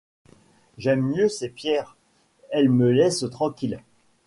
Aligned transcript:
J’aime 0.79 1.03
mieux 1.15 1.29
ces 1.29 1.47
pierres, 1.49 1.95
elles 2.49 2.71
me 2.71 2.89
laissent 2.91 3.27
tranquille. 3.31 3.83